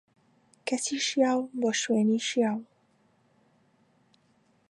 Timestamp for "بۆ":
1.59-1.69